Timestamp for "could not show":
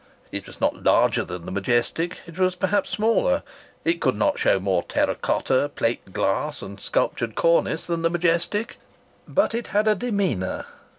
4.01-4.59